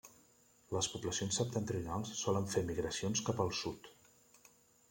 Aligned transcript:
Les 0.75 0.87
poblacions 0.93 1.37
septentrionals 1.41 2.15
solen 2.23 2.49
fer 2.57 2.65
migracions 2.71 3.25
cap 3.29 3.43
al 3.45 3.55
sud. 3.63 3.93